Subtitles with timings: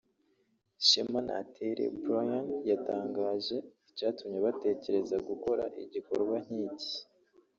[0.87, 3.57] Shema Natere Brian yatangaje
[3.91, 6.95] icyatumye batekerezagukora igikorwa nk’iki